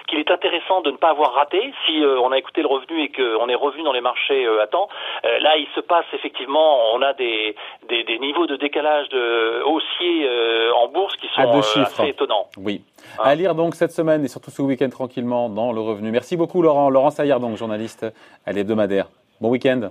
qu'il 0.08 0.18
est 0.18 0.30
intéressant 0.30 0.80
de 0.80 0.90
ne 0.90 0.96
pas 0.96 1.10
avoir 1.10 1.34
raté 1.34 1.72
si 1.86 2.02
on 2.04 2.32
a 2.32 2.38
écouté 2.38 2.62
le 2.62 2.68
revenu 2.68 3.02
et 3.02 3.10
qu'on 3.10 3.48
est 3.48 3.54
revenu 3.54 3.82
dans 3.82 3.92
les 3.92 4.00
marchés 4.00 4.46
à 4.60 4.66
temps. 4.66 4.88
là, 5.24 5.56
il 5.56 5.66
se 5.74 5.80
passe 5.80 6.06
effectivement, 6.12 6.94
on 6.94 7.02
a 7.02 7.12
des, 7.14 7.54
des, 7.88 8.04
des 8.04 8.18
niveaux 8.18 8.46
de 8.46 8.56
décalage 8.56 9.08
de 9.10 9.62
haussiers 9.64 10.28
en 10.76 10.88
bourse 10.88 11.16
qui 11.16 11.28
sont 11.28 11.60
assez 11.80 12.08
étonnants. 12.08 12.46
Oui. 12.62 12.82
Ah. 13.18 13.28
À 13.28 13.34
lire 13.34 13.54
donc 13.54 13.74
cette 13.74 13.92
semaine 13.92 14.24
et 14.24 14.28
surtout 14.28 14.50
ce 14.50 14.62
week-end 14.62 14.88
tranquillement 14.88 15.48
dans 15.48 15.72
le 15.72 15.80
revenu. 15.80 16.10
Merci 16.10 16.36
beaucoup 16.36 16.62
Laurent. 16.62 16.90
Laurent 16.90 17.10
Saillard, 17.10 17.40
donc 17.40 17.56
journaliste 17.56 18.06
à 18.46 18.52
l'hebdomadaire. 18.52 19.08
Bon 19.40 19.50
week-end. 19.50 19.90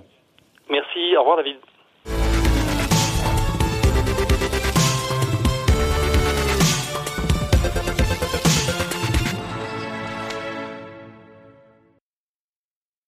Merci, 0.70 1.16
au 1.16 1.20
revoir 1.20 1.36
David. 1.38 1.56